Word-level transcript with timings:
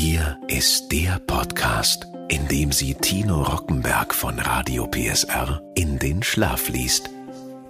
Hier 0.00 0.38
ist 0.46 0.92
der 0.92 1.18
Podcast, 1.18 2.06
in 2.28 2.46
dem 2.46 2.70
sie 2.70 2.94
Tino 2.94 3.42
Rockenberg 3.42 4.14
von 4.14 4.38
Radio 4.38 4.86
PSR 4.86 5.60
in 5.74 5.98
den 5.98 6.22
Schlaf 6.22 6.68
liest. 6.68 7.10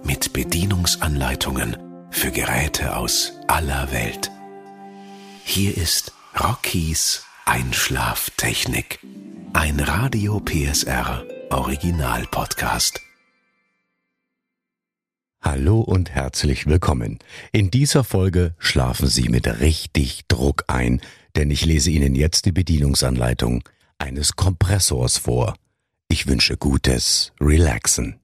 Mit 0.03 0.31
Bedienungsanleitungen 0.31 1.75
für 2.11 2.29
Geräte 2.29 2.95
aus 2.95 3.33
aller 3.47 3.91
Welt. 3.91 4.29
Hier 5.43 5.75
ist 5.75 6.13
Rockies 6.39 7.23
Einschlaftechnik. 7.45 8.99
Ein 9.53 9.79
Radio 9.79 10.39
PSR 10.39 11.25
Original 11.49 12.27
Podcast. 12.29 13.01
Hallo 15.41 15.79
und 15.79 16.11
herzlich 16.11 16.67
willkommen. 16.67 17.17
In 17.51 17.71
dieser 17.71 18.03
Folge 18.03 18.53
schlafen 18.59 19.07
Sie 19.07 19.29
mit 19.29 19.47
richtig 19.61 20.27
Druck 20.27 20.65
ein, 20.67 21.01
denn 21.35 21.51
ich 21.51 21.65
lese 21.65 21.91
Ihnen 21.91 22.15
jetzt 22.15 22.45
die 22.45 22.51
Bedienungsanleitung 22.51 23.63
eines 23.97 24.35
Kompressors 24.35 25.17
vor. 25.17 25.55
Ich 26.07 26.27
wünsche 26.27 26.57
gutes 26.57 27.33
Relaxen. 27.39 28.19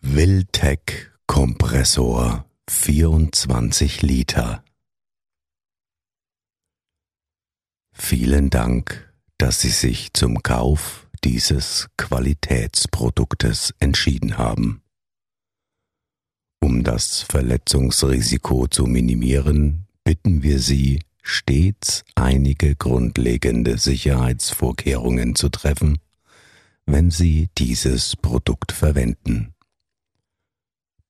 Wiltec 0.00 1.12
Kompressor 1.26 2.44
24 2.68 4.02
Liter. 4.02 4.64
Vielen 7.92 8.50
Dank, 8.50 9.12
dass 9.38 9.60
Sie 9.60 9.70
sich 9.70 10.12
zum 10.12 10.42
Kauf 10.42 11.08
dieses 11.24 11.88
Qualitätsproduktes 11.96 13.74
entschieden 13.78 14.38
haben. 14.38 14.82
Um 16.60 16.84
das 16.84 17.22
Verletzungsrisiko 17.22 18.66
zu 18.66 18.86
minimieren, 18.86 19.86
bitten 20.04 20.42
wir 20.42 20.58
Sie, 20.58 21.00
stets 21.22 22.04
einige 22.14 22.74
grundlegende 22.74 23.78
Sicherheitsvorkehrungen 23.78 25.34
zu 25.34 25.48
treffen, 25.48 25.98
wenn 26.86 27.10
Sie 27.10 27.48
dieses 27.58 28.16
Produkt 28.16 28.72
verwenden. 28.72 29.54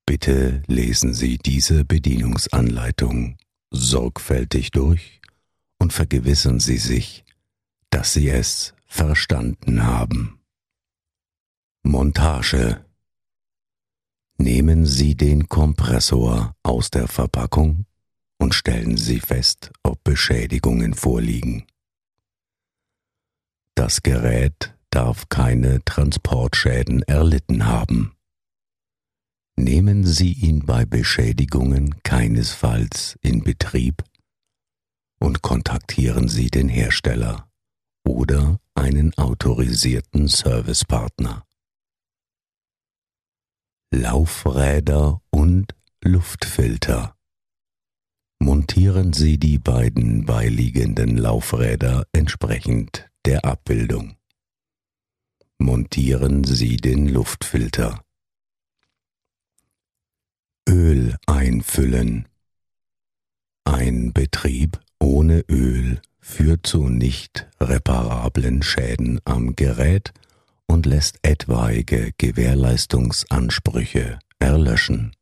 Bitte 0.04 0.62
lesen 0.66 1.14
Sie 1.14 1.38
diese 1.38 1.84
Bedienungsanleitung 1.84 3.36
sorgfältig 3.70 4.70
durch 4.70 5.20
und 5.78 5.92
vergewissern 5.92 6.60
Sie 6.60 6.78
sich, 6.78 7.24
dass 7.90 8.12
Sie 8.12 8.28
es 8.28 8.74
verstanden 8.86 9.84
haben. 9.84 10.40
Montage 11.82 12.84
Nehmen 14.38 14.86
Sie 14.86 15.14
den 15.14 15.48
Kompressor 15.48 16.56
aus 16.64 16.90
der 16.90 17.06
Verpackung 17.06 17.86
und 18.42 18.54
stellen 18.54 18.96
Sie 18.96 19.20
fest, 19.20 19.70
ob 19.84 20.02
Beschädigungen 20.02 20.94
vorliegen. 20.94 21.64
Das 23.76 24.02
Gerät 24.02 24.76
darf 24.90 25.28
keine 25.28 25.84
Transportschäden 25.84 27.02
erlitten 27.04 27.66
haben. 27.66 28.16
Nehmen 29.56 30.04
Sie 30.04 30.32
ihn 30.32 30.66
bei 30.66 30.84
Beschädigungen 30.84 32.02
keinesfalls 32.02 33.16
in 33.22 33.44
Betrieb 33.44 34.02
und 35.20 35.42
kontaktieren 35.42 36.28
Sie 36.28 36.50
den 36.50 36.68
Hersteller 36.68 37.48
oder 38.04 38.58
einen 38.74 39.14
autorisierten 39.14 40.26
Servicepartner. 40.26 41.46
Laufräder 43.94 45.22
und 45.30 45.76
Luftfilter 46.02 47.14
montieren 48.62 49.12
Sie 49.12 49.38
die 49.38 49.58
beiden 49.58 50.24
beiliegenden 50.24 51.16
Laufräder 51.16 52.06
entsprechend 52.12 53.10
der 53.26 53.44
Abbildung. 53.44 54.14
Montieren 55.58 56.44
Sie 56.44 56.76
den 56.76 57.08
Luftfilter. 57.08 58.04
Öl 60.68 61.16
einfüllen. 61.26 62.28
Ein 63.64 64.12
Betrieb 64.12 64.78
ohne 65.00 65.40
Öl 65.48 66.00
führt 66.20 66.64
zu 66.64 66.88
nicht 66.88 67.50
reparablen 67.60 68.62
Schäden 68.62 69.20
am 69.24 69.56
Gerät 69.56 70.12
und 70.68 70.86
lässt 70.86 71.18
etwaige 71.22 72.12
Gewährleistungsansprüche 72.16 74.20
erlöschen. 74.38 75.16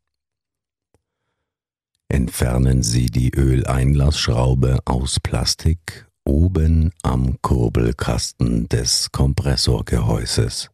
Entfernen 2.13 2.83
Sie 2.83 3.07
die 3.07 3.33
Öleinlassschraube 3.33 4.81
aus 4.85 5.21
Plastik 5.21 6.09
oben 6.25 6.91
am 7.03 7.41
Kurbelkasten 7.41 8.69
des 8.69 9.13
Kompressorgehäuses. 9.13 10.71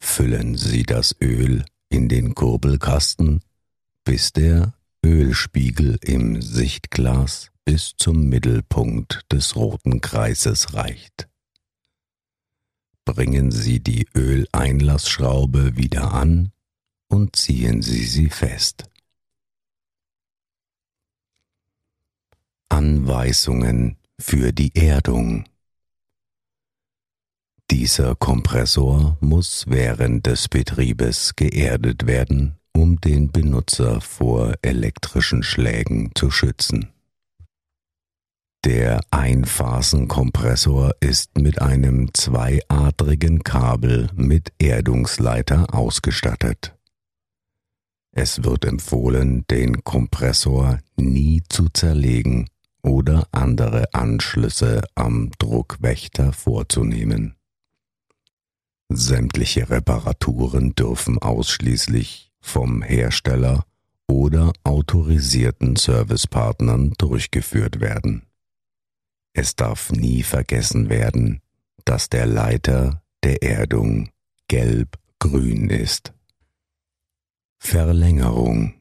Füllen 0.00 0.56
Sie 0.56 0.84
das 0.84 1.14
Öl 1.20 1.66
in 1.90 2.08
den 2.08 2.34
Kurbelkasten, 2.34 3.42
bis 4.04 4.32
der 4.32 4.72
Ölspiegel 5.04 5.98
im 6.00 6.40
Sichtglas 6.40 7.50
bis 7.66 7.92
zum 7.98 8.30
Mittelpunkt 8.30 9.20
des 9.30 9.54
roten 9.54 10.00
Kreises 10.00 10.72
reicht. 10.72 11.28
Bringen 13.04 13.50
Sie 13.50 13.80
die 13.80 14.08
Öleinlassschraube 14.14 15.76
wieder 15.76 16.14
an 16.14 16.52
und 17.08 17.36
ziehen 17.36 17.82
Sie 17.82 18.06
sie 18.06 18.30
fest. 18.30 18.88
Anweisungen 22.72 23.98
für 24.18 24.50
die 24.50 24.74
Erdung. 24.74 25.44
Dieser 27.70 28.14
Kompressor 28.14 29.18
muss 29.20 29.66
während 29.68 30.24
des 30.24 30.48
Betriebes 30.48 31.36
geerdet 31.36 32.06
werden, 32.06 32.56
um 32.74 32.98
den 32.98 33.30
Benutzer 33.30 34.00
vor 34.00 34.54
elektrischen 34.62 35.42
Schlägen 35.42 36.12
zu 36.14 36.30
schützen. 36.30 36.94
Der 38.64 39.02
Einphasenkompressor 39.10 40.92
ist 41.00 41.36
mit 41.36 41.60
einem 41.60 42.14
zweiadrigen 42.14 43.44
Kabel 43.44 44.08
mit 44.14 44.50
Erdungsleiter 44.58 45.74
ausgestattet. 45.74 46.74
Es 48.12 48.44
wird 48.44 48.64
empfohlen, 48.64 49.44
den 49.50 49.84
Kompressor 49.84 50.78
nie 50.96 51.42
zu 51.48 51.68
zerlegen 51.68 52.46
oder 52.82 53.28
andere 53.32 53.94
Anschlüsse 53.94 54.82
am 54.94 55.30
Druckwächter 55.38 56.32
vorzunehmen. 56.32 57.36
Sämtliche 58.88 59.70
Reparaturen 59.70 60.74
dürfen 60.74 61.18
ausschließlich 61.18 62.32
vom 62.40 62.82
Hersteller 62.82 63.64
oder 64.08 64.52
autorisierten 64.64 65.76
Servicepartnern 65.76 66.92
durchgeführt 66.98 67.80
werden. 67.80 68.26
Es 69.32 69.56
darf 69.56 69.90
nie 69.92 70.22
vergessen 70.22 70.90
werden, 70.90 71.40
dass 71.84 72.10
der 72.10 72.26
Leiter 72.26 73.02
der 73.24 73.42
Erdung 73.42 74.10
gelb-grün 74.48 75.70
ist. 75.70 76.12
Verlängerung 77.58 78.74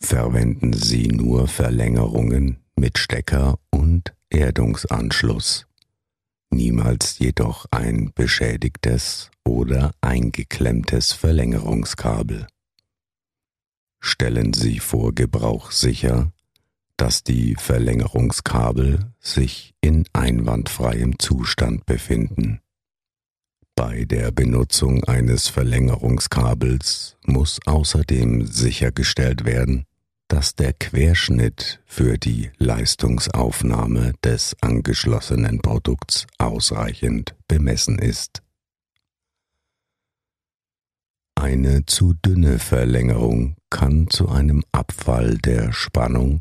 Verwenden 0.00 0.72
Sie 0.72 1.06
nur 1.06 1.46
Verlängerungen 1.46 2.61
mit 2.76 2.98
Stecker 2.98 3.58
und 3.70 4.14
Erdungsanschluss, 4.30 5.66
niemals 6.50 7.18
jedoch 7.18 7.66
ein 7.70 8.12
beschädigtes 8.14 9.30
oder 9.44 9.92
eingeklemmtes 10.00 11.12
Verlängerungskabel. 11.12 12.46
Stellen 14.00 14.52
Sie 14.52 14.78
vor 14.78 15.14
Gebrauch 15.14 15.70
sicher, 15.70 16.32
dass 16.96 17.22
die 17.22 17.54
Verlängerungskabel 17.56 19.12
sich 19.20 19.74
in 19.80 20.04
einwandfreiem 20.12 21.18
Zustand 21.18 21.86
befinden. 21.86 22.60
Bei 23.74 24.04
der 24.04 24.30
Benutzung 24.32 25.02
eines 25.04 25.48
Verlängerungskabels 25.48 27.16
muss 27.24 27.58
außerdem 27.64 28.46
sichergestellt 28.46 29.44
werden, 29.44 29.86
dass 30.32 30.56
der 30.56 30.72
Querschnitt 30.72 31.82
für 31.84 32.16
die 32.16 32.50
Leistungsaufnahme 32.56 34.14
des 34.24 34.56
angeschlossenen 34.62 35.60
Produkts 35.60 36.26
ausreichend 36.38 37.36
bemessen 37.48 37.98
ist. 37.98 38.42
Eine 41.34 41.84
zu 41.84 42.14
dünne 42.14 42.58
Verlängerung 42.58 43.56
kann 43.68 44.08
zu 44.08 44.30
einem 44.30 44.64
Abfall 44.72 45.36
der 45.36 45.70
Spannung 45.74 46.40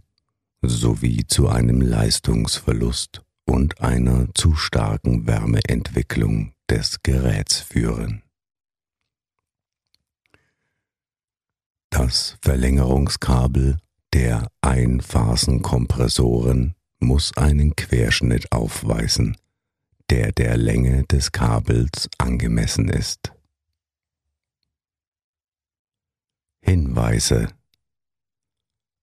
sowie 0.61 1.27
zu 1.27 1.49
einem 1.49 1.81
Leistungsverlust 1.81 3.23
und 3.43 3.81
einer 3.81 4.27
zu 4.33 4.55
starken 4.55 5.27
Wärmeentwicklung 5.27 6.53
des 6.69 7.03
Geräts 7.03 7.59
führen. 7.59 8.23
Das 11.91 12.37
Verlängerungskabel 12.41 13.77
der 14.13 14.49
Einphasenkompressoren 14.61 16.75
muss 16.99 17.35
einen 17.35 17.75
Querschnitt 17.75 18.53
aufweisen, 18.53 19.35
der 20.09 20.31
der 20.31 20.55
Länge 20.55 21.03
des 21.03 21.33
Kabels 21.33 22.09
angemessen 22.17 22.87
ist. 22.87 23.33
Hinweise 26.61 27.49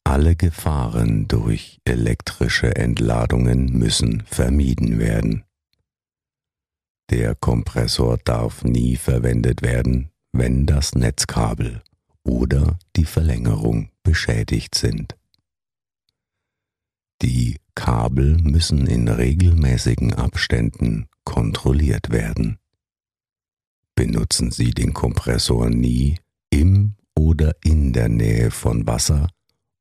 Alle 0.04 0.34
Gefahren 0.34 1.28
durch 1.28 1.82
elektrische 1.84 2.74
Entladungen 2.74 3.78
müssen 3.78 4.22
vermieden 4.22 4.98
werden. 4.98 5.44
Der 7.10 7.34
Kompressor 7.34 8.16
darf 8.16 8.64
nie 8.64 8.96
verwendet 8.96 9.60
werden, 9.60 10.10
wenn 10.32 10.64
das 10.64 10.94
Netzkabel 10.94 11.82
oder 12.28 12.78
die 12.94 13.06
Verlängerung 13.06 13.88
beschädigt 14.02 14.74
sind. 14.74 15.16
Die 17.22 17.56
Kabel 17.74 18.36
müssen 18.38 18.86
in 18.86 19.08
regelmäßigen 19.08 20.14
Abständen 20.14 21.08
kontrolliert 21.24 22.10
werden. 22.10 22.58
Benutzen 23.96 24.50
Sie 24.50 24.70
den 24.70 24.92
Kompressor 24.92 25.70
nie 25.70 26.18
im 26.50 26.94
oder 27.16 27.56
in 27.64 27.92
der 27.92 28.08
Nähe 28.08 28.50
von 28.50 28.86
Wasser 28.86 29.28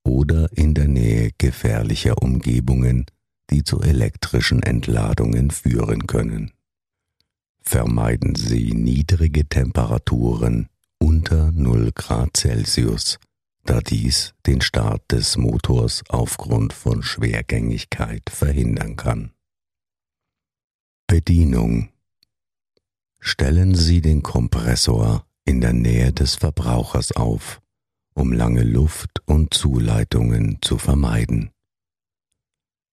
oder 0.03 0.49
in 0.53 0.73
der 0.73 0.87
Nähe 0.87 1.31
gefährlicher 1.37 2.21
Umgebungen, 2.21 3.05
die 3.51 3.63
zu 3.63 3.81
elektrischen 3.81 4.63
Entladungen 4.63 5.51
führen 5.51 6.07
können. 6.07 6.51
Vermeiden 7.61 8.35
Sie 8.35 8.71
niedrige 8.73 9.47
Temperaturen 9.47 10.69
unter 11.29 11.51
0 11.51 11.91
Grad 11.93 12.37
Celsius, 12.37 13.19
da 13.65 13.81
dies 13.81 14.33
den 14.45 14.61
Start 14.61 15.01
des 15.11 15.35
Motors 15.35 16.01
aufgrund 16.07 16.71
von 16.71 17.03
Schwergängigkeit 17.03 18.29
verhindern 18.29 18.95
kann. 18.95 19.33
Bedienung 21.05 21.89
Stellen 23.19 23.75
Sie 23.75 23.99
den 23.99 24.23
Kompressor 24.23 25.25
in 25.43 25.59
der 25.59 25.73
Nähe 25.73 26.13
des 26.13 26.35
Verbrauchers 26.35 27.11
auf, 27.11 27.61
um 28.13 28.31
lange 28.31 28.63
Luft 28.63 29.21
und 29.25 29.53
Zuleitungen 29.53 30.59
zu 30.61 30.77
vermeiden. 30.77 31.51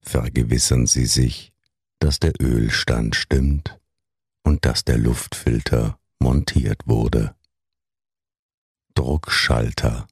Vergewissern 0.00 0.88
Sie 0.88 1.06
sich, 1.06 1.52
dass 2.00 2.19
der 2.19 2.32
Ölstand 2.40 3.14
stimmt 3.14 3.78
und 4.42 4.64
dass 4.64 4.84
der 4.84 4.98
Luftfilter 4.98 6.00
montiert 6.19 6.81
wurde. 6.86 7.36
Druckschalter 8.94 10.06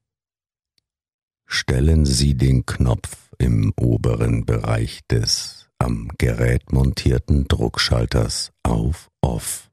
Stellen 1.46 2.04
Sie 2.04 2.34
den 2.34 2.66
Knopf 2.66 3.30
im 3.38 3.72
oberen 3.78 4.44
Bereich 4.44 5.06
des 5.08 5.68
am 5.78 6.08
Gerät 6.18 6.72
montierten 6.72 7.46
Druckschalters 7.46 8.52
auf 8.64 9.08
Off. 9.20 9.70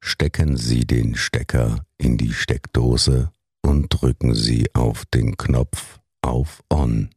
Stecken 0.00 0.56
Sie 0.56 0.84
den 0.84 1.14
Stecker 1.14 1.86
in 1.96 2.18
die 2.18 2.32
Steckdose 2.32 3.30
und 3.62 3.88
drücken 3.90 4.34
Sie 4.34 4.74
auf 4.74 5.04
den 5.06 5.36
Knopf 5.36 6.00
auf 6.22 6.64
On. 6.70 7.10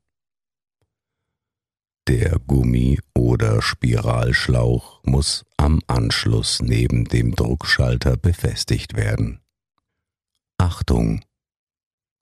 Der 2.08 2.38
Gummi- 2.40 3.00
oder 3.16 3.64
Spiralschlauch 3.64 5.02
muss 5.04 5.46
am 5.58 5.82
Anschluss 5.88 6.62
neben 6.62 7.06
dem 7.06 7.34
Druckschalter 7.34 8.18
befestigt 8.18 8.96
werden. 8.96 9.40
Achtung! 10.58 11.24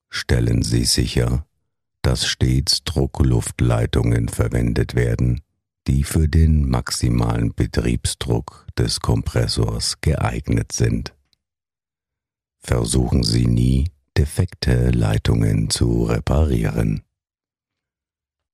Stellen 0.09 0.61
Sie 0.61 0.85
sicher, 0.85 1.45
dass 2.01 2.27
stets 2.27 2.83
Druckluftleitungen 2.83 4.29
verwendet 4.29 4.95
werden, 4.95 5.41
die 5.87 6.03
für 6.03 6.27
den 6.27 6.69
maximalen 6.69 7.53
Betriebsdruck 7.53 8.67
des 8.77 8.99
Kompressors 8.99 9.99
geeignet 10.01 10.71
sind. 10.71 11.15
Versuchen 12.59 13.23
Sie 13.23 13.47
nie, 13.47 13.91
defekte 14.17 14.91
Leitungen 14.91 15.69
zu 15.69 16.03
reparieren. 16.03 17.03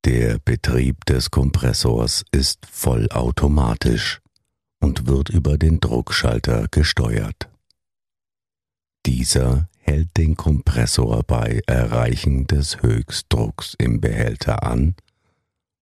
Der 0.06 0.40
Betrieb 0.40 1.06
des 1.06 1.30
Kompressors 1.30 2.24
ist 2.32 2.66
vollautomatisch 2.66 4.22
und 4.80 5.08
wird 5.08 5.30
über 5.30 5.58
den 5.58 5.80
Druckschalter 5.80 6.68
gesteuert. 6.72 7.50
Dieser 9.06 9.70
hält 9.78 10.18
den 10.18 10.36
Kompressor 10.36 11.24
bei 11.24 11.62
Erreichen 11.68 12.46
des 12.48 12.82
Höchstdrucks 12.82 13.76
im 13.78 14.02
Behälter 14.02 14.64
an 14.64 14.96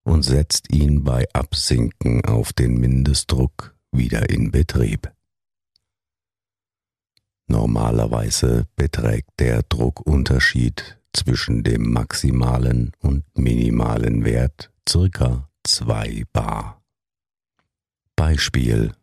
und 0.03 0.23
setzt 0.23 0.71
ihn 0.73 1.03
bei 1.03 1.25
Absinken 1.33 2.23
auf 2.23 2.53
den 2.53 2.79
Mindestdruck 2.79 3.75
wieder 3.91 4.29
in 4.29 4.51
Betrieb. 4.51 5.11
Normalerweise 7.47 8.67
beträgt 8.75 9.31
der 9.39 9.63
Druckunterschied 9.63 10.99
zwischen 11.13 11.63
dem 11.63 11.91
maximalen 11.91 12.91
und 12.99 13.25
minimalen 13.37 14.23
Wert 14.23 14.71
circa 14.87 15.49
2 15.63 16.23
bar. 16.31 16.81
Beispiel 18.15 18.93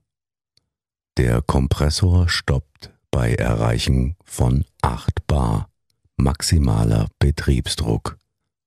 Der 1.17 1.43
Kompressor 1.43 2.29
stoppt 2.29 2.94
bei 3.15 3.37
Erreichen 3.37 4.17
von 4.25 4.65
8 4.83 5.29
bar 5.29 5.71
maximaler 6.17 7.07
Betriebsdruck 7.21 8.19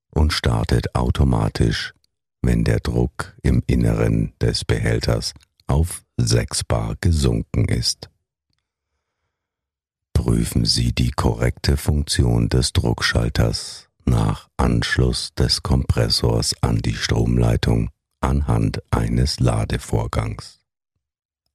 und 0.09 0.31
startet 0.31 0.95
automatisch, 0.95 1.93
wenn 2.41 2.63
der 2.63 2.79
Druck 2.79 3.35
im 3.43 3.61
Inneren 3.67 4.31
des 4.39 4.63
Behälters 4.63 5.33
auf 5.67 6.01
6 6.15 6.63
bar 6.63 6.95
gesunken 7.01 7.67
ist. 7.67 8.09
Prüfen 10.13 10.63
Sie 10.63 10.93
die 10.93 11.11
korrekte 11.11 11.75
Funktion 11.75 12.47
des 12.47 12.71
Druckschalters 12.71 13.89
nach 14.05 14.47
Anschluss 14.55 15.33
des 15.33 15.61
Kompressors 15.61 16.55
an 16.61 16.77
die 16.77 16.95
Stromleitung 16.95 17.89
anhand 18.21 18.81
eines 18.91 19.41
Ladevorgangs. 19.41 20.56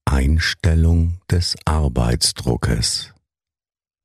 Einstellung 0.05 1.19
des 1.31 1.57
Arbeitsdruckes. 1.65 3.15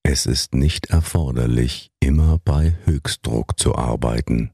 Es 0.03 0.25
ist 0.25 0.53
nicht 0.53 0.87
erforderlich, 0.87 1.91
immer 1.99 2.39
bei 2.43 2.77
Höchstdruck 2.85 3.59
zu 3.59 3.75
arbeiten. 3.75 4.51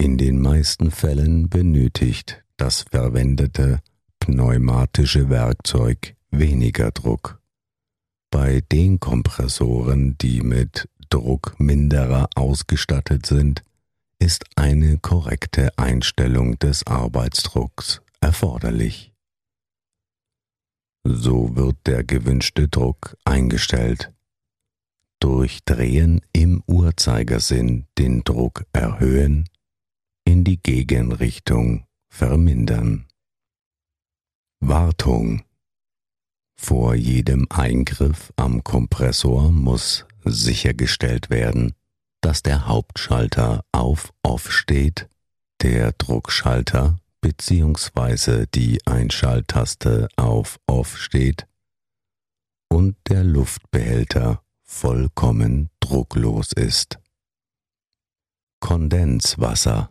In 0.00 0.18
den 0.18 0.40
meisten 0.40 0.90
Fällen 0.90 1.48
benötigt 1.48 2.44
das 2.56 2.84
verwendete 2.90 3.80
pneumatische 4.20 5.28
Werkzeug 5.30 6.16
weniger 6.30 6.90
Druck. 6.90 7.40
Bei 8.30 8.60
den 8.72 9.00
Kompressoren, 9.00 10.18
die 10.18 10.42
mit 10.42 10.88
Druckminderer 11.10 12.28
ausgestattet 12.34 13.24
sind, 13.26 13.62
ist 14.18 14.44
eine 14.56 14.98
korrekte 14.98 15.76
Einstellung 15.78 16.58
des 16.58 16.86
Arbeitsdrucks 16.86 18.02
erforderlich. 18.20 19.12
So 21.04 21.56
wird 21.56 21.76
der 21.86 22.04
gewünschte 22.04 22.68
Druck 22.68 23.16
eingestellt. 23.24 24.12
Durch 25.20 25.64
Drehen 25.64 26.20
im 26.32 26.62
Uhrzeigersinn 26.66 27.86
den 27.98 28.22
Druck 28.24 28.64
erhöhen, 28.72 29.48
in 30.24 30.44
die 30.44 30.62
Gegenrichtung 30.62 31.84
vermindern. 32.08 33.06
Wartung 34.60 35.42
vor 36.60 36.94
jedem 36.94 37.46
Eingriff 37.50 38.32
am 38.36 38.64
Kompressor 38.64 39.52
muss 39.52 40.04
sichergestellt 40.24 41.30
werden, 41.30 41.72
dass 42.20 42.42
der 42.42 42.66
Hauptschalter 42.66 43.64
auf 43.72 44.12
Off 44.22 44.50
steht, 44.52 45.08
der 45.62 45.92
Druckschalter 45.92 46.98
bzw. 47.20 48.46
die 48.54 48.84
Einschalttaste 48.86 50.08
auf 50.16 50.58
Off 50.66 50.96
steht 50.96 51.46
und 52.68 52.96
der 53.08 53.24
Luftbehälter 53.24 54.42
vollkommen 54.62 55.70
drucklos 55.80 56.52
ist. 56.52 56.98
Kondenswasser 58.60 59.90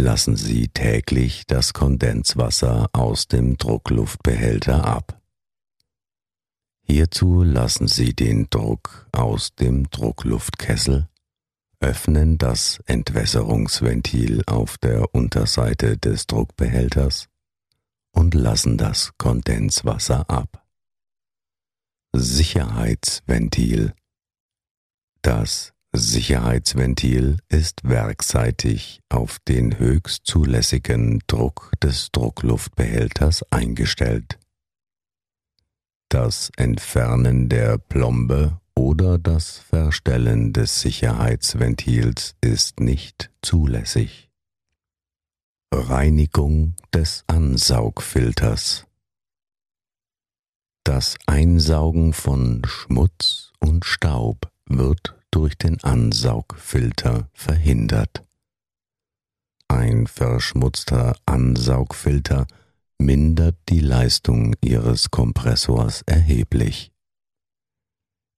lassen 0.00 0.36
Sie 0.36 0.68
täglich 0.68 1.46
das 1.46 1.72
Kondenswasser 1.74 2.88
aus 2.92 3.28
dem 3.28 3.58
Druckluftbehälter 3.58 4.84
ab. 4.84 5.20
Hierzu 6.82 7.42
lassen 7.42 7.86
Sie 7.86 8.14
den 8.14 8.48
Druck 8.50 9.06
aus 9.12 9.54
dem 9.54 9.90
Druckluftkessel, 9.90 11.08
öffnen 11.80 12.38
das 12.38 12.80
Entwässerungsventil 12.86 14.42
auf 14.46 14.78
der 14.78 15.14
Unterseite 15.14 15.96
des 15.96 16.26
Druckbehälters 16.26 17.28
und 18.12 18.34
lassen 18.34 18.76
das 18.76 19.12
Kondenswasser 19.18 20.28
ab. 20.28 20.64
Sicherheitsventil 22.12 23.94
Das 25.22 25.72
Sicherheitsventil 25.92 27.38
ist 27.48 27.82
werkseitig 27.82 29.00
auf 29.08 29.38
den 29.48 29.78
höchst 29.78 30.24
zulässigen 30.24 31.20
Druck 31.26 31.72
des 31.82 32.10
Druckluftbehälters 32.12 33.44
eingestellt. 33.50 34.38
Das 36.08 36.50
Entfernen 36.56 37.48
der 37.48 37.78
Plombe 37.78 38.60
oder 38.80 39.18
das 39.18 39.58
Verstellen 39.58 40.54
des 40.54 40.80
Sicherheitsventils 40.80 42.34
ist 42.40 42.80
nicht 42.80 43.30
zulässig. 43.42 44.30
Reinigung 45.70 46.74
des 46.92 47.24
Ansaugfilters 47.26 48.86
Das 50.82 51.16
Einsaugen 51.26 52.14
von 52.14 52.62
Schmutz 52.64 53.52
und 53.60 53.84
Staub 53.84 54.50
wird 54.64 55.14
durch 55.30 55.58
den 55.58 55.84
Ansaugfilter 55.84 57.28
verhindert. 57.34 58.24
Ein 59.68 60.06
verschmutzter 60.06 61.16
Ansaugfilter 61.26 62.46
mindert 62.98 63.56
die 63.68 63.80
Leistung 63.80 64.54
Ihres 64.62 65.10
Kompressors 65.10 66.02
erheblich. 66.06 66.89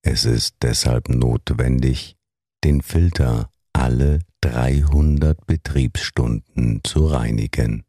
Es 0.03 0.25
ist 0.25 0.57
deshalb 0.63 1.09
notwendig, 1.09 2.17
den 2.65 2.83
Filter 2.83 3.51
alle 3.73 4.19
300 4.41 5.47
Betriebsstunden 5.47 6.81
zu 6.83 7.07
reinigen. 7.07 7.85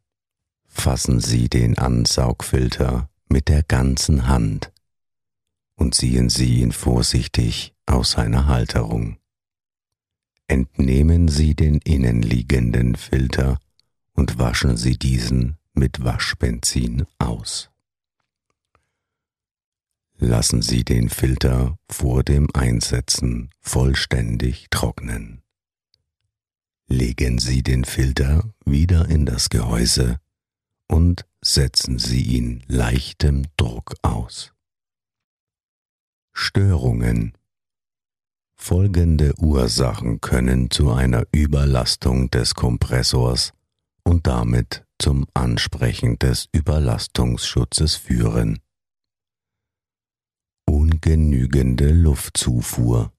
Fassen 0.66 1.20
Sie 1.20 1.48
den 1.48 1.76
Ansaugfilter 1.76 3.10
mit 3.28 3.48
der 3.48 3.64
ganzen 3.64 4.28
Hand 4.28 4.72
und 5.76 5.96
ziehen 5.96 6.30
Sie 6.30 6.60
ihn 6.60 6.72
vorsichtig 6.72 7.74
aus 7.86 8.12
seiner 8.12 8.46
Halterung. 8.46 9.18
Entnehmen 10.46 11.26
Sie 11.28 11.54
den 11.54 11.78
innenliegenden 11.78 12.94
Filter 12.94 13.58
und 14.12 14.38
waschen 14.38 14.76
Sie 14.76 14.96
diesen 14.96 15.56
mit 15.72 16.04
Waschbenzin 16.04 17.06
aus. 17.18 17.73
Lassen 20.26 20.62
Sie 20.62 20.84
den 20.84 21.10
Filter 21.10 21.78
vor 21.86 22.24
dem 22.24 22.48
Einsetzen 22.54 23.50
vollständig 23.60 24.68
trocknen. 24.70 25.42
Legen 26.88 27.38
Sie 27.38 27.62
den 27.62 27.84
Filter 27.84 28.54
wieder 28.64 29.06
in 29.10 29.26
das 29.26 29.50
Gehäuse 29.50 30.18
und 30.88 31.26
setzen 31.42 31.98
Sie 31.98 32.22
ihn 32.22 32.64
leichtem 32.68 33.44
Druck 33.58 33.96
aus. 34.00 34.54
Störungen 36.32 37.36
Folgende 38.56 39.34
Ursachen 39.38 40.22
können 40.22 40.70
zu 40.70 40.90
einer 40.90 41.24
Überlastung 41.32 42.30
des 42.30 42.54
Kompressors 42.54 43.52
und 44.04 44.26
damit 44.26 44.86
zum 44.98 45.26
Ansprechen 45.34 46.18
des 46.18 46.48
Überlastungsschutzes 46.50 47.96
führen. 47.96 48.63
Ungenügende 50.94 51.90
Luftzufuhr 51.90 53.12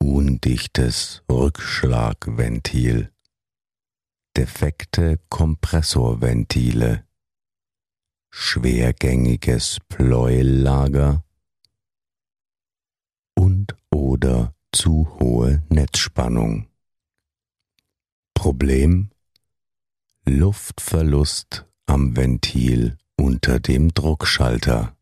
Undichtes 0.00 1.24
Rückschlagventil 1.28 3.12
Defekte 4.36 5.18
Kompressorventile 5.28 7.04
Schwergängiges 8.30 9.78
Pleuellager 9.88 11.24
und 13.34 13.74
oder 13.92 14.54
zu 14.70 15.18
hohe 15.18 15.64
Netzspannung. 15.68 16.68
Problem 18.34 19.10
Luftverlust 20.26 21.66
am 21.86 22.16
Ventil 22.16 22.98
unter 23.16 23.58
dem 23.58 23.92
Druckschalter. 23.92 24.93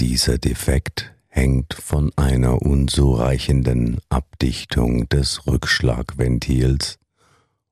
Dieser 0.00 0.38
Defekt 0.38 1.14
hängt 1.28 1.74
von 1.74 2.12
einer 2.16 2.62
unzureichenden 2.62 3.98
Abdichtung 4.08 5.08
des 5.08 5.46
Rückschlagventils 5.46 6.98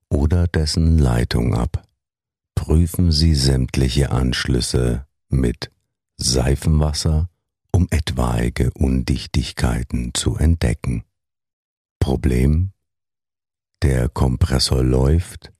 oder 0.09 0.47
dessen 0.47 0.97
Leitung 0.97 1.55
ab. 1.55 1.87
Prüfen 2.55 3.11
Sie 3.11 3.35
sämtliche 3.35 4.11
Anschlüsse 4.11 5.05
mit 5.29 5.69
Seifenwasser 6.17 7.29
um 7.75 7.87
etwaige 7.91 8.71
Undichtigkeiten 8.73 10.13
zu 10.13 10.37
entdecken. 10.37 11.03
Problem 11.99 12.71
Der 13.81 14.07
Kompressor 14.07 14.81
läuft, 14.81 15.51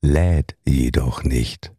lädt 0.00 0.56
jedoch 0.64 1.24
nicht. 1.24 1.75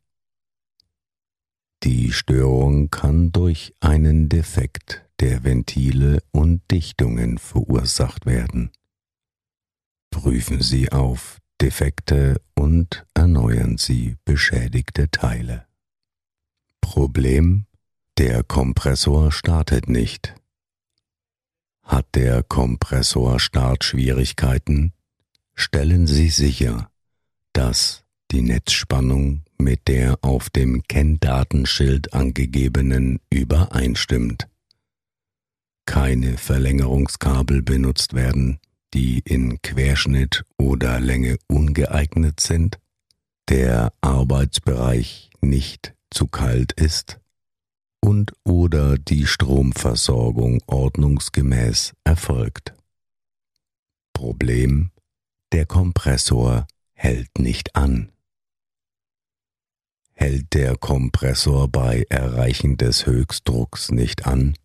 Die 1.84 2.12
Störung 2.12 2.89
kann 2.89 3.31
durch 3.31 3.75
einen 3.79 4.29
Defekt 4.29 5.05
der 5.19 5.43
Ventile 5.43 6.19
und 6.31 6.62
Dichtungen 6.72 7.38
verursacht 7.38 8.25
werden. 8.25 8.72
Prüfen 10.10 10.62
Sie 10.62 10.91
auf 10.91 11.39
Defekte 11.62 12.41
und 12.55 13.05
erneuern 13.13 13.77
Sie 13.77 14.17
beschädigte 14.25 15.10
Teile. 15.10 15.65
Problem 16.81 17.65
der 18.17 18.43
Kompressor 18.43 19.31
startet 19.31 19.88
nicht. 19.88 20.34
Hat 21.84 22.07
der 22.15 22.41
Kompressor 22.43 23.39
Startschwierigkeiten, 23.39 24.93
stellen 25.53 26.07
Sie 26.07 26.29
sicher, 26.29 26.91
dass 27.53 28.03
die 28.31 28.41
Netzspannung 28.41 29.43
mit 29.57 29.87
der 29.87 30.23
auf 30.23 30.49
dem 30.49 30.83
Kenndatenschild 30.83 32.13
angegebenen 32.13 33.19
übereinstimmt. 33.29 34.47
Keine 35.85 36.37
Verlängerungskabel 36.37 37.61
benutzt 37.61 38.13
werden, 38.13 38.59
die 38.93 39.19
in 39.19 39.61
Querschnitt 39.61 40.45
oder 40.57 40.99
Länge 40.99 41.37
ungeeignet 41.47 42.39
sind, 42.39 42.79
der 43.49 43.93
Arbeitsbereich 44.01 45.29
nicht 45.41 45.93
zu 46.09 46.27
kalt 46.27 46.73
ist, 46.73 47.19
und 47.99 48.33
oder 48.43 48.97
die 48.97 49.25
Stromversorgung 49.25 50.61
ordnungsgemäß 50.67 51.93
erfolgt. 52.03 52.73
Problem 54.13 54.91
Der 55.51 55.65
Kompressor 55.65 56.67
hält 56.93 57.39
nicht 57.39 57.75
an. 57.75 58.11
Hält 60.19 60.55
der 60.55 60.75
Kompressor 60.75 61.67
bei 61.67 62.03
Erreichen 62.09 62.75
des 62.75 63.05
Höchstdrucks 63.05 63.91
nicht 63.91 64.25
an, 64.25 64.55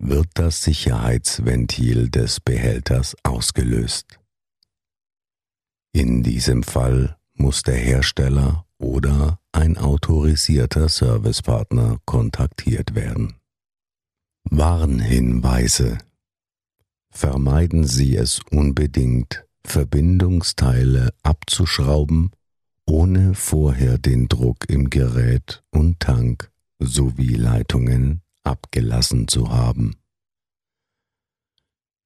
wird 0.00 0.26
das 0.34 0.64
Sicherheitsventil 0.64 2.10
des 2.10 2.40
Behälters 2.40 3.14
ausgelöst. 3.22 4.18
In 5.92 6.24
diesem 6.24 6.64
Fall 6.64 7.16
muss 7.34 7.62
der 7.62 7.76
Hersteller 7.76 8.66
oder 8.76 9.38
ein 9.52 9.78
autorisierter 9.78 10.88
Servicepartner 10.88 11.98
kontaktiert 12.04 12.96
werden. 12.96 13.34
Warnhinweise 14.42 15.98
Vermeiden 17.08 17.86
Sie 17.86 18.16
es 18.16 18.40
unbedingt, 18.50 19.44
Verbindungsteile 19.64 21.10
abzuschrauben, 21.22 22.32
ohne 22.86 23.34
vorher 23.34 23.98
den 23.98 24.28
Druck 24.28 24.68
im 24.68 24.90
Gerät 24.90 25.62
und 25.70 26.00
Tank 26.00 26.50
sowie 26.78 27.34
Leitungen 27.34 28.22
abgelassen 28.44 29.28
zu 29.28 29.50
haben. 29.50 29.96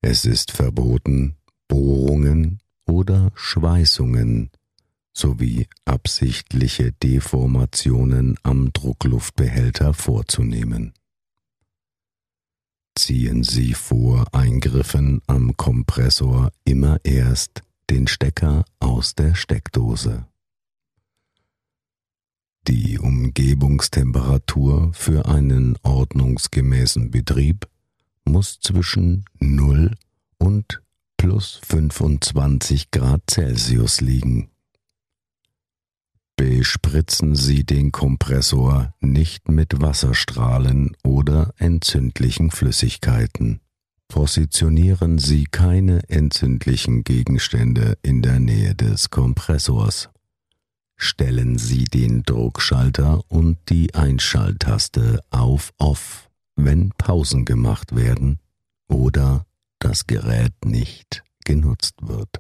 Es 0.03 0.25
ist 0.25 0.53
verboten, 0.53 1.37
Bohrungen 1.69 2.61
oder 2.87 3.33
Schweißungen 3.35 4.51
sowie 5.13 5.67
absichtliche 5.85 6.93
Deformationen 6.93 8.37
am 8.43 8.73
Druckluftbehälter 8.73 9.95
vorzunehmen. 9.95 10.93
Ziehen 12.97 13.43
Sie 13.43 13.75
vor 13.75 14.27
Eingriffen 14.33 15.21
am 15.27 15.57
Kompressor 15.57 16.51
immer 16.65 16.99
erst 17.03 17.63
den 17.91 18.07
Stecker 18.07 18.65
aus 18.79 19.15
der 19.15 19.35
Steckdose. 19.35 20.27
Die 22.69 22.99
Umgebungstemperatur 22.99 24.91
für 24.93 25.27
einen 25.27 25.77
ordnungsgemäßen 25.85 27.13
Betrieb 27.13 27.69
muss 28.25 28.59
zwischen 28.59 29.25
0 29.39 29.93
und 30.39 30.83
plus 31.17 31.61
25 31.65 32.91
Grad 32.91 33.23
Celsius 33.31 34.01
liegen. 34.01 34.51
Bespritzen 36.35 37.37
Sie 37.37 37.63
den 37.65 37.93
Kompressor 37.93 38.93
nicht 39.01 39.49
mit 39.49 39.81
Wasserstrahlen 39.81 40.97
oder 41.05 41.55
entzündlichen 41.59 42.51
Flüssigkeiten. 42.51 43.61
Positionieren 44.09 45.19
Sie 45.19 45.45
keine 45.45 46.09
entzündlichen 46.09 47.05
Gegenstände 47.05 47.97
in 48.03 48.23
der 48.23 48.41
Nähe 48.41 48.75
des 48.75 49.11
Kompressors. 49.11 50.11
Stellen 50.97 51.59
Sie 51.59 51.85
den 51.85 52.23
Druckschalter 52.23 53.23
und 53.29 53.59
die 53.69 53.95
Einschalttaste 53.95 55.21
auf 55.31 55.73
Off, 55.79 56.31
wenn 56.57 56.91
Pausen 56.97 57.45
gemacht 57.45 57.95
werden 57.95 58.39
oder 58.89 59.47
das 59.79 60.07
Gerät 60.07 60.55
nicht 60.65 61.23
genutzt 61.45 61.95
wird. 62.01 62.31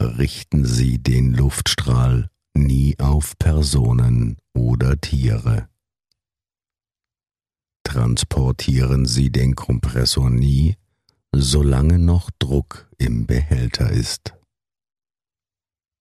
Richten 0.00 0.64
Sie 0.64 0.98
den 0.98 1.34
Luftstrahl 1.34 2.30
nie 2.54 2.96
auf 3.00 3.36
Personen 3.38 4.36
oder 4.54 5.00
Tiere. 5.00 5.68
Transportieren 7.82 9.06
Sie 9.06 9.30
den 9.30 9.56
Kompressor 9.56 10.30
nie, 10.30 10.76
solange 11.34 11.98
noch 11.98 12.30
Druck 12.38 12.88
im 12.98 13.26
Behälter 13.26 13.90
ist. 13.90 14.37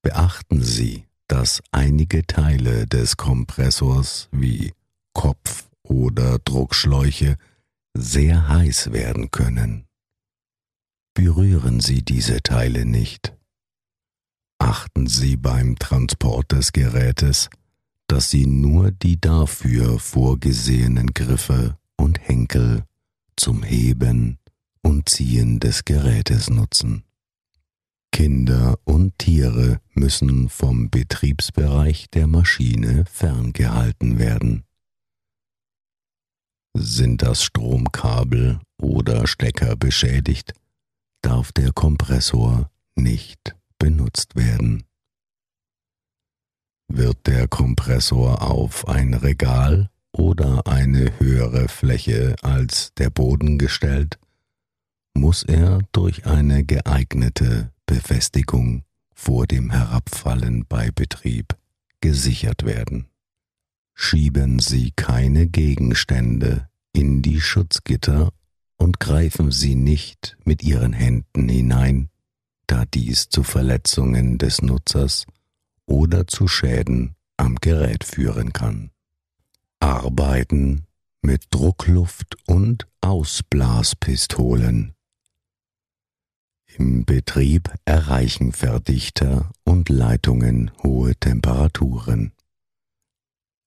Beachten 0.01 0.63
Sie, 0.63 1.07
dass 1.27 1.61
einige 1.71 2.25
Teile 2.25 2.87
des 2.87 3.17
Kompressors 3.17 4.29
wie 4.31 4.73
Kopf 5.13 5.67
oder 5.83 6.39
Druckschläuche 6.39 7.37
sehr 7.93 8.47
heiß 8.47 8.91
werden 8.91 9.31
können. 9.31 9.87
Berühren 11.13 11.79
Sie 11.79 12.03
diese 12.03 12.41
Teile 12.43 12.85
nicht. 12.85 13.35
Achten 14.59 15.07
Sie 15.07 15.37
beim 15.37 15.77
Transport 15.77 16.51
des 16.51 16.73
Gerätes, 16.73 17.49
dass 18.07 18.29
Sie 18.29 18.45
nur 18.45 18.91
die 18.91 19.19
dafür 19.19 19.99
vorgesehenen 19.99 21.13
Griffe 21.13 21.77
und 21.95 22.19
Henkel 22.19 22.85
zum 23.35 23.63
Heben 23.63 24.37
und 24.81 25.09
Ziehen 25.09 25.59
des 25.59 25.85
Gerätes 25.85 26.49
nutzen. 26.49 27.03
Kinder 28.11 28.79
und 28.83 29.17
Tiere 29.19 29.79
müssen 29.97 30.49
vom 30.49 30.89
Betriebsbereich 30.89 32.09
der 32.11 32.27
Maschine 32.27 33.05
ferngehalten 33.05 34.19
werden. 34.19 34.63
Sind 36.75 37.23
das 37.23 37.43
Stromkabel 37.43 38.59
oder 38.79 39.25
Stecker 39.25 39.75
beschädigt, 39.75 40.53
darf 41.21 41.51
der 41.51 41.71
Kompressor 41.73 42.69
nicht 42.95 43.55
benutzt 43.79 44.35
werden. 44.35 44.83
Wird 46.87 47.25
der 47.25 47.47
Kompressor 47.47 48.41
auf 48.43 48.87
ein 48.87 49.13
Regal 49.13 49.89
oder 50.11 50.67
eine 50.67 51.19
höhere 51.19 51.67
Fläche 51.67 52.35
als 52.43 52.93
der 52.93 53.09
Boden 53.09 53.57
gestellt, 53.57 54.19
muss 55.15 55.43
er 55.43 55.79
durch 55.91 56.25
eine 56.25 56.63
geeignete 56.63 57.71
Befestigung 57.85 58.83
vor 59.17 59.47
dem 59.47 59.71
Herabfallen 59.71 60.65
bei 60.69 60.91
Betrieb 60.91 61.57
gesichert 62.01 62.63
werden. 62.63 63.07
Schieben 63.95 64.59
Sie 64.59 64.91
keine 64.95 65.47
Gegenstände 65.47 66.69
in 66.93 67.23
die 67.23 67.41
Schutzgitter 67.41 68.31
und 68.77 68.99
greifen 68.99 69.51
Sie 69.51 69.73
nicht 69.73 70.37
mit 70.45 70.61
Ihren 70.61 70.93
Händen 70.93 71.49
hinein, 71.49 72.09
da 72.67 72.85
dies 72.85 73.27
zu 73.29 73.41
Verletzungen 73.41 74.37
des 74.37 74.61
Nutzers 74.61 75.25
oder 75.87 76.27
zu 76.27 76.47
Schäden 76.47 77.15
am 77.37 77.55
Gerät 77.55 78.03
führen 78.03 78.53
kann. 78.53 78.91
Arbeiten 79.79 80.85
mit 81.23 81.45
Druckluft 81.49 82.37
und 82.45 82.87
Ausblaspistolen 83.01 84.93
im 86.79 87.05
Betrieb 87.05 87.71
erreichen 87.85 88.51
Verdichter 88.51 89.51
und 89.63 89.89
Leitungen 89.89 90.71
hohe 90.83 91.15
Temperaturen. 91.15 92.33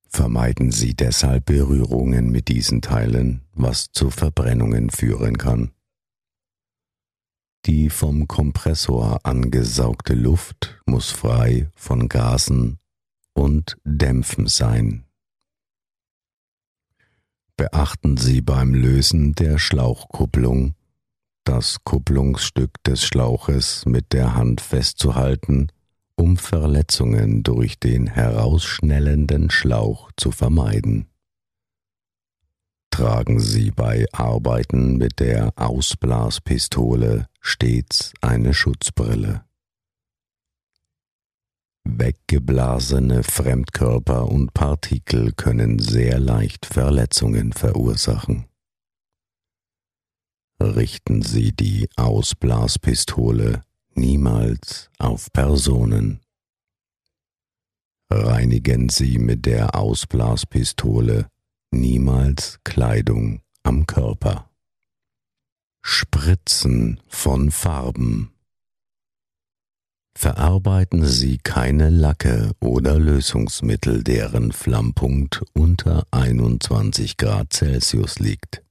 Vermeiden 0.08 0.72
Sie 0.72 0.94
deshalb 0.94 1.46
Berührungen 1.46 2.30
mit 2.30 2.48
diesen 2.48 2.82
Teilen, 2.82 3.42
was 3.52 3.92
zu 3.92 4.10
Verbrennungen 4.10 4.90
führen 4.90 5.38
kann. 5.38 5.70
Die 7.66 7.90
vom 7.90 8.26
Kompressor 8.26 9.20
angesaugte 9.24 10.14
Luft 10.14 10.80
muss 10.86 11.10
frei 11.10 11.68
von 11.74 12.08
Gasen 12.08 12.78
und 13.34 13.76
Dämpfen 13.84 14.46
sein. 14.46 15.04
Beachten 17.56 18.16
Sie 18.16 18.40
beim 18.40 18.72
Lösen 18.72 19.34
der 19.34 19.58
Schlauchkupplung, 19.58 20.74
das 21.44 21.78
Kupplungsstück 21.84 22.82
des 22.84 23.04
Schlauches 23.04 23.84
mit 23.86 24.12
der 24.12 24.34
Hand 24.34 24.60
festzuhalten, 24.60 25.68
um 26.16 26.36
Verletzungen 26.36 27.42
durch 27.42 27.78
den 27.78 28.06
herausschnellenden 28.06 29.50
Schlauch 29.50 30.10
zu 30.16 30.30
vermeiden. 30.30 31.06
Tragen 32.90 33.40
Sie 33.40 33.70
bei 33.70 34.04
Arbeiten 34.12 34.96
mit 34.96 35.20
der 35.20 35.52
Ausblaspistole 35.56 37.26
stets 37.40 38.12
eine 38.20 38.52
Schutzbrille. 38.52 39.44
Weggeblasene 41.84 43.22
Fremdkörper 43.22 44.28
und 44.28 44.52
Partikel 44.52 45.32
können 45.32 45.78
sehr 45.78 46.20
leicht 46.20 46.66
Verletzungen 46.66 47.52
verursachen 47.52 48.49
richten 50.60 51.22
Sie 51.22 51.52
die 51.52 51.88
Ausblaspistole 51.96 53.62
niemals 53.94 54.90
auf 54.98 55.32
Personen. 55.32 56.20
Reinigen 58.10 58.88
Sie 58.88 59.18
mit 59.18 59.46
der 59.46 59.74
Ausblaspistole 59.74 61.28
niemals 61.70 62.58
Kleidung 62.64 63.40
am 63.62 63.86
Körper. 63.86 64.50
Spritzen 65.82 67.00
von 67.06 67.50
Farben. 67.50 68.32
Verarbeiten 70.14 71.06
Sie 71.06 71.38
keine 71.38 71.88
Lacke 71.88 72.52
oder 72.60 72.98
Lösungsmittel, 72.98 74.02
deren 74.04 74.52
Flammpunkt 74.52 75.42
unter 75.54 76.06
21 76.10 77.16
Grad 77.16 77.52
Celsius 77.54 78.18
liegt 78.18 78.62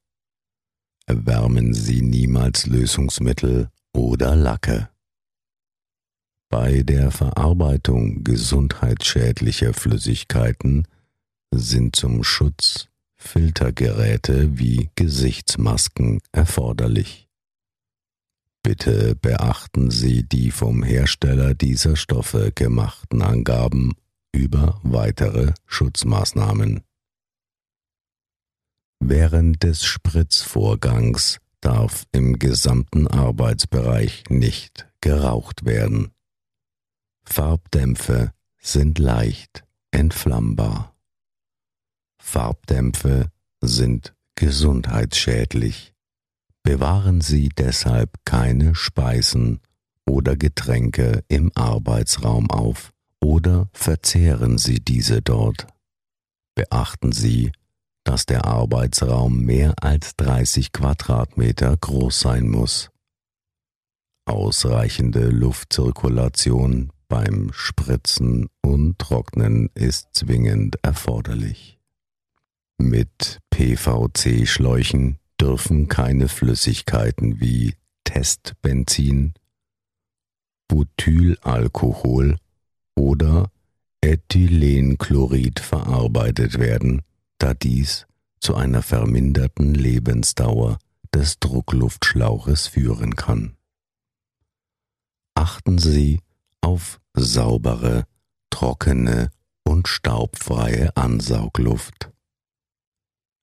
erwärmen 1.09 1.73
Sie 1.73 2.01
niemals 2.03 2.67
Lösungsmittel 2.67 3.69
oder 3.93 4.35
Lacke. 4.35 4.89
Bei 6.49 6.83
der 6.83 7.09
Verarbeitung 7.09 8.23
gesundheitsschädlicher 8.23 9.73
Flüssigkeiten 9.73 10.87
sind 11.51 11.95
zum 11.95 12.23
Schutz 12.23 12.89
Filtergeräte 13.15 14.57
wie 14.59 14.91
Gesichtsmasken 14.95 16.21
erforderlich. 16.31 17.27
Bitte 18.61 19.15
beachten 19.15 19.89
Sie 19.89 20.23
die 20.23 20.51
vom 20.51 20.83
Hersteller 20.83 21.55
dieser 21.55 21.95
Stoffe 21.95 22.51
gemachten 22.53 23.23
Angaben 23.23 23.93
über 24.31 24.79
weitere 24.83 25.53
Schutzmaßnahmen. 25.65 26.83
Während 28.99 29.63
des 29.63 29.85
Spritzvorgangs 29.85 31.39
darf 31.61 32.05
im 32.11 32.37
gesamten 32.39 33.07
Arbeitsbereich 33.07 34.23
nicht 34.29 34.87
geraucht 35.01 35.65
werden. 35.65 36.11
Farbdämpfe 37.23 38.33
sind 38.59 38.99
leicht 38.99 39.63
entflammbar. 39.91 40.95
Farbdämpfe 42.21 43.31
sind 43.61 44.13
gesundheitsschädlich. 44.35 45.93
Bewahren 46.63 47.21
Sie 47.21 47.49
deshalb 47.49 48.13
keine 48.25 48.75
Speisen 48.75 49.59
oder 50.05 50.35
Getränke 50.35 51.23
im 51.27 51.51
Arbeitsraum 51.55 52.49
auf 52.49 52.91
oder 53.21 53.69
verzehren 53.73 54.57
Sie 54.57 54.79
diese 54.79 55.21
dort. 55.21 55.67
Beachten 56.55 57.11
Sie, 57.11 57.51
dass 58.03 58.25
der 58.25 58.45
Arbeitsraum 58.45 59.41
mehr 59.41 59.73
als 59.81 60.15
30 60.17 60.71
Quadratmeter 60.71 61.75
groß 61.77 62.19
sein 62.19 62.49
muss. 62.49 62.89
Ausreichende 64.25 65.29
Luftzirkulation 65.29 66.91
beim 67.07 67.49
Spritzen 67.51 68.47
und 68.61 68.99
Trocknen 68.99 69.69
ist 69.73 70.09
zwingend 70.13 70.77
erforderlich. 70.83 71.79
Mit 72.77 73.39
PVC-Schläuchen 73.49 75.17
dürfen 75.41 75.87
keine 75.87 76.27
Flüssigkeiten 76.27 77.41
wie 77.41 77.73
Testbenzin, 78.03 79.33
Butylalkohol 80.67 82.37
oder 82.95 83.51
Ethylenchlorid 84.01 85.59
verarbeitet 85.59 86.59
werden, 86.59 87.01
da 87.39 87.53
dies 87.53 88.05
zu 88.39 88.55
einer 88.55 88.81
verminderten 88.81 89.73
Lebensdauer 89.73 90.77
des 91.13 91.39
Druckluftschlauches 91.39 92.67
führen 92.67 93.15
kann. 93.15 93.57
Achten 95.33 95.77
Sie 95.77 96.21
auf 96.61 97.01
saubere, 97.13 98.05
trockene 98.49 99.31
und 99.63 99.87
staubfreie 99.87 100.95
Ansaugluft. 100.95 102.11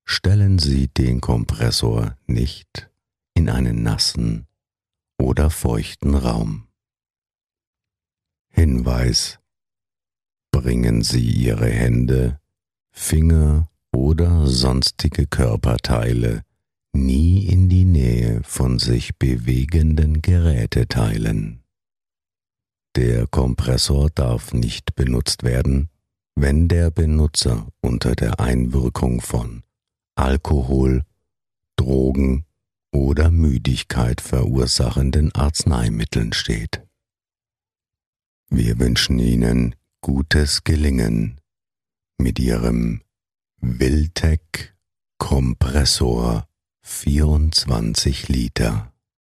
Stellen 0.05 0.59
Sie 0.59 0.89
den 0.89 1.21
Kompressor 1.21 2.17
nicht 2.27 2.91
in 3.35 3.49
einen 3.49 3.83
nassen 3.83 4.47
oder 5.19 5.51
feuchten 5.51 6.15
Raum. 6.15 6.69
Hinweis 8.51 9.41
Bringen 10.53 11.03
Sie 11.03 11.31
Ihre 11.31 11.69
Hände, 11.69 12.41
Finger 12.91 13.69
oder 13.97 14.47
sonstige 14.47 15.27
Körperteile 15.27 16.43
nie 16.93 17.47
in 17.47 17.71
die 17.71 17.87
Nähe 17.87 18.43
von 18.45 18.79
sich 18.79 19.17
bewegenden 19.17 20.21
Geräteteilen. 20.21 21.63
Der 22.95 23.27
Kompressor 23.27 24.11
darf 24.11 24.53
nicht 24.53 24.95
benutzt 24.97 25.45
werden, 25.45 25.89
wenn 26.35 26.69
der 26.69 26.91
Benutzer 26.91 27.69
unter 27.81 28.15
der 28.15 28.39
Einwirkung 28.39 29.23
von 29.23 29.63
Alkohol, 30.15 31.03
Drogen 31.77 32.45
oder 32.93 33.31
Müdigkeit 33.31 34.21
verursachenden 34.21 35.35
Arzneimitteln 35.35 36.35
steht. 36.35 36.83
Wir 38.51 38.79
wünschen 38.79 39.19
Ihnen 39.19 39.75
gutes 40.03 40.65
Gelingen 40.65 41.41
mit 42.19 42.39
Ihrem 42.39 43.01
Wiltec 43.61 44.75
Kompressor 45.19 46.47
24 46.83 48.29
Liter. 48.29 48.92